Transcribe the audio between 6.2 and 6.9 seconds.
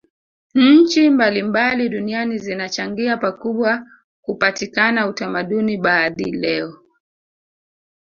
leo